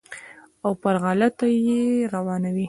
او 0.65 0.71
پر 0.81 0.95
غلطه 1.03 1.47
یې 1.65 1.79
روانوي. 2.13 2.59